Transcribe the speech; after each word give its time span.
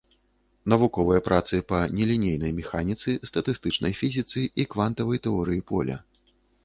Навуковыя 0.71 1.21
працы 1.27 1.59
па 1.71 1.81
нелінейнай 1.99 2.55
механіцы, 2.59 3.09
статыстычнай 3.33 3.93
фізіцы 4.01 4.39
і 4.65 4.67
квантавай 4.73 5.17
тэорыі 5.27 5.61
поля. 5.75 5.97